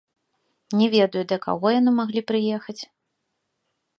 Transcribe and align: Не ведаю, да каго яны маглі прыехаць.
Не 0.79 0.87
ведаю, 0.95 1.23
да 1.33 1.37
каго 1.43 1.67
яны 1.79 1.91
маглі 1.99 2.21
прыехаць. 2.31 2.79